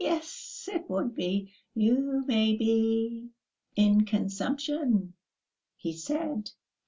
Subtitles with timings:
[0.03, 1.53] "Yes, it would be!
[1.75, 3.29] 'You may be
[3.75, 5.13] in consumption,"
[5.77, 6.49] he said.